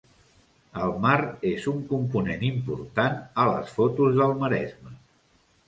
El 0.85 0.93
mar 1.03 1.17
és 1.49 1.67
un 1.73 1.83
component 1.91 2.47
important 2.49 3.21
a 3.45 3.47
les 3.53 3.77
fotos 3.77 4.19
del 4.19 4.37
Maresme. 4.43 4.99